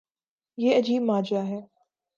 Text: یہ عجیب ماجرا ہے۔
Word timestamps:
یہ 0.57 0.77
عجیب 0.77 1.01
ماجرا 1.01 1.47
ہے۔ 1.47 1.61